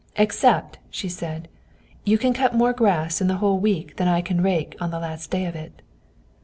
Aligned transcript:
"Except," 0.15 0.79
she 0.89 1.07
said, 1.07 1.47
"you 2.05 2.17
can 2.17 2.33
cut 2.33 2.55
more 2.55 2.73
grass 2.73 3.21
in 3.21 3.27
the 3.27 3.35
whole 3.37 3.59
week 3.59 3.97
than 3.97 4.07
I 4.07 4.21
can 4.21 4.41
rake 4.41 4.73
in 4.73 4.79
on 4.81 4.89
the 4.89 4.97
last 4.97 5.29
day 5.29 5.45
of 5.45 5.55
it." 5.55 5.83